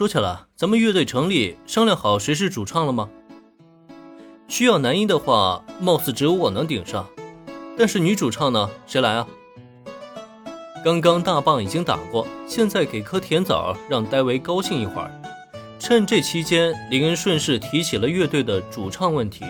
[0.00, 3.10] 说起来，咱们乐队成立，商量好谁是主唱了吗？
[4.48, 7.06] 需要男音的话，貌似只有我能顶上。
[7.76, 8.70] 但是女主唱呢？
[8.86, 9.28] 谁来啊？
[10.82, 15.10] 刚刚大棒已经打过，现在给颗甜枣，让戴维高兴一会儿。
[15.78, 19.44] 趁这期间，林恩顺势提起了乐队的主唱问题。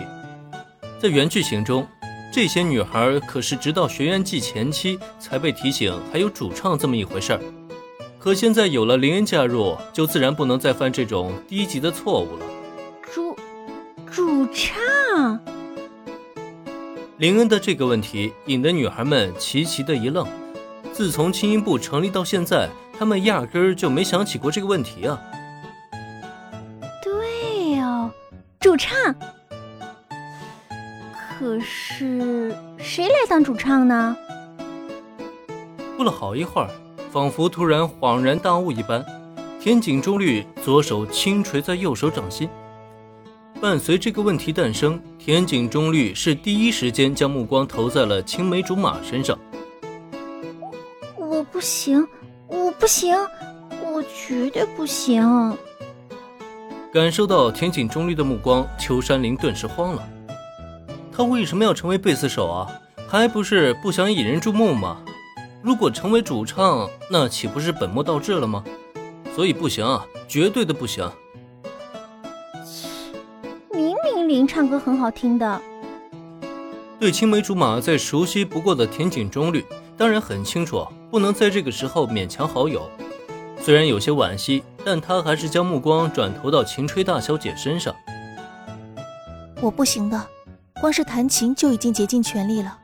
[0.99, 1.87] 在原剧情中，
[2.29, 7.41] 这些女孩可是直到学员季前期才被提醒还有主唱这么一回事儿。
[8.23, 12.45] 可现在有了林恩加入，就自然不能再犯这种低级的错误了。
[13.11, 13.35] 主
[14.11, 15.39] 主唱，
[17.17, 20.27] 林恩的这个问题引得女孩们齐齐的一愣。
[20.93, 25.19] 自从轻音部成立到现在，她们压根儿就没想起过这个问题啊。
[27.03, 28.11] 对哦，
[28.59, 29.15] 主唱。
[31.39, 34.15] 可是谁来当主唱呢？
[35.97, 36.69] 过了好一会儿。
[37.11, 39.03] 仿佛突然恍然大悟一般，
[39.59, 42.49] 田井中律左手轻垂在右手掌心。
[43.59, 49.37] 伴随这个问题诞生，田井中律是第一时间将目光投在了青梅竹马身上。
[51.17, 52.07] 我不行，
[52.47, 53.13] 我不行，
[53.83, 55.21] 我绝对不行！
[56.93, 60.07] 感受到田井中律的目光，秋山林顿时慌了。
[61.11, 62.71] 他为什么要成为贝斯手啊？
[63.05, 65.01] 还不是不想引人注目吗？
[65.61, 68.63] 如果成为主唱，那岂不是本末倒置了吗？
[69.35, 71.09] 所以不行啊，绝对的不行。
[73.71, 75.61] 明明林唱歌很好听的。
[76.99, 79.65] 对青梅竹马再熟悉不过的田井中律，
[79.97, 82.89] 当然很清楚，不能在这个时候勉强好友。
[83.59, 87.95] 虽然有些惋惜，但他还是将目光转投到秦吹大小姐身上。
[89.61, 90.27] 我不行的，
[90.81, 92.77] 光是弹琴就已经竭尽全力了。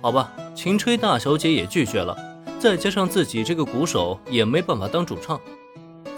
[0.00, 0.32] 好吧。
[0.54, 2.16] 秦吹大小姐也拒绝了，
[2.58, 5.40] 再加上自己这个鼓手也没办法当主唱，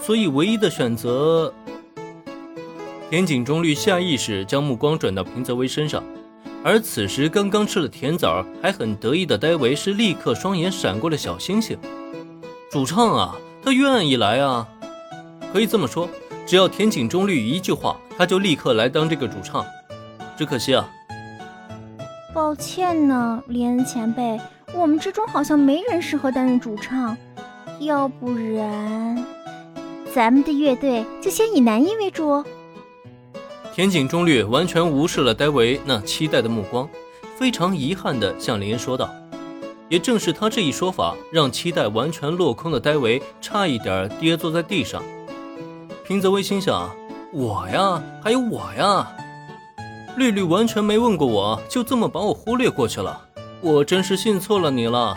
[0.01, 1.53] 所以唯一的选择。
[3.09, 6.03] 田井中律下意识将目光转到平泽唯身上，
[6.63, 11.79] 而此时刚刚吃了甜枣还很得意的戴维是立刻双眼闪过了小星星。
[12.71, 14.69] 主唱啊，他愿意来啊，
[15.53, 16.09] 可以这么说，
[16.47, 19.65] 只要田井中律一句话，他就立刻来当这个主唱。
[20.37, 20.91] 只可惜啊。
[22.37, 24.39] 抱歉呢，林恩前辈，
[24.75, 27.17] 我们之中好像没人适合担任主唱，
[27.81, 29.25] 要不然
[30.15, 32.45] 咱们的乐队就先以男音为主。
[33.73, 36.87] 田井中律完全无视了戴维那期待的目光，
[37.39, 39.09] 非常遗憾地向林恩说道。
[39.89, 45.03] 也正是他这一说法，让期待完全落空的戴维差一点跌坐在地上。
[46.05, 46.95] 平泽威心想：
[47.33, 49.11] 我呀，还有我呀。
[50.17, 53.21] 绿绿完全没问过我，就这么把我忽略过去了，
[53.61, 55.17] 我真是信错了你了。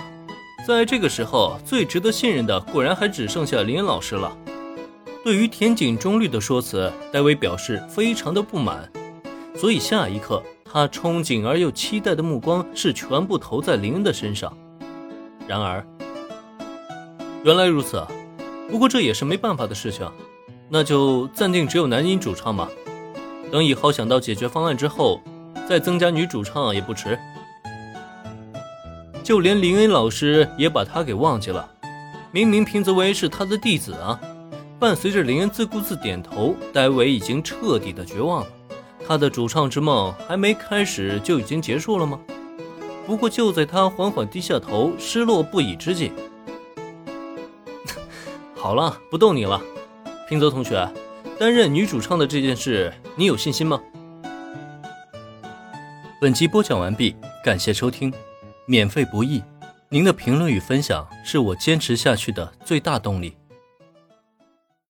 [0.67, 4.35] 在这个时候，最值得信任的果然还只剩下林老师了。
[5.23, 8.91] 对于田井中绿的说辞，戴维表示非常的不满，
[9.55, 14.51] 所以下一刻他憧憬而又期待的目光是全部投在林恩的身上。
[15.47, 15.85] 然而，
[17.43, 18.05] 原来如此，
[18.69, 20.05] 不过这也是没办法的事情，
[20.67, 22.69] 那就暂定只有男音主唱吧。
[23.51, 25.21] 等以后想到解决方案之后，
[25.67, 27.17] 再增加女主唱也不迟。
[29.23, 31.69] 就连林恩老师也把他给忘记了，
[32.31, 34.19] 明明平泽唯是他的弟子啊！
[34.79, 38.47] 伴随着林恩自顾自点头，戴维已经彻底的绝望了。
[39.07, 42.19] 他的主唱之梦还没开始就已经结束了吗？
[43.05, 46.11] 不过就在他缓缓低下头、失落不已之际，
[48.55, 49.59] 好了，不逗你了，
[50.27, 50.87] 平泽同学。
[51.39, 53.81] 担任女主唱的这件事，你有信心吗？
[56.21, 58.13] 本集播讲完毕，感谢收听，
[58.65, 59.41] 免费不易，
[59.87, 63.38] 您的评论与分享是我坚持下去的最大动力。